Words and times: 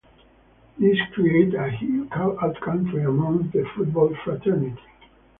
This 0.79 0.97
created 1.13 1.53
a 1.53 1.69
huge 1.69 2.09
outcry 2.11 2.77
amongst 3.05 3.53
the 3.53 3.63
football 3.75 4.11
fraternity. 4.23 4.81